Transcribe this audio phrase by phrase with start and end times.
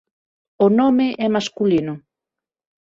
[0.65, 1.93] O nome é masculino.